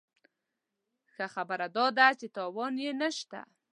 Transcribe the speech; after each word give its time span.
ښه 1.13 1.25
خبره 1.35 1.67
داده 1.77 2.07
چې 2.19 2.27
تاوان 2.35 2.73
یې 2.83 2.91
نه 3.01 3.09
شته. 3.17 3.41